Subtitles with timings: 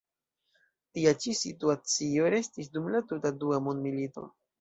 [0.97, 4.25] Tia ĉi situacio restis dum la tuta dua mondmilito.